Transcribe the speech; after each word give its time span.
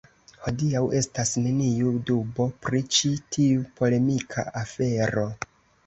Hodiaŭ 0.45 0.79
estas 0.99 1.33
neniu 1.43 1.93
dubo 2.09 2.49
pri 2.65 2.83
ĉi 2.99 3.15
tiu 3.37 3.71
polemika 3.79 4.51
afero. 4.67 5.33